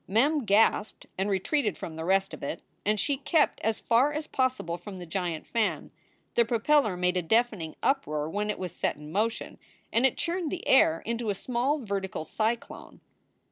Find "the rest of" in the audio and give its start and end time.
1.93-2.41